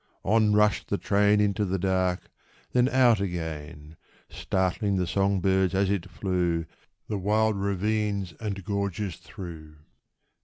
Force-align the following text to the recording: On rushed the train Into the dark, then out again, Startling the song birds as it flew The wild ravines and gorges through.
On 0.23 0.51
rushed 0.53 0.87
the 0.89 0.97
train 0.97 1.39
Into 1.39 1.63
the 1.63 1.77
dark, 1.77 2.31
then 2.71 2.89
out 2.89 3.21
again, 3.21 3.97
Startling 4.31 4.95
the 4.95 5.05
song 5.05 5.41
birds 5.41 5.75
as 5.75 5.91
it 5.91 6.09
flew 6.09 6.65
The 7.07 7.19
wild 7.19 7.55
ravines 7.55 8.33
and 8.39 8.63
gorges 8.63 9.17
through. 9.17 9.75